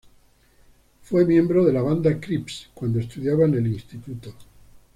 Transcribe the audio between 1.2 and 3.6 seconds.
miembro de la banda Crips cuando estudiaba en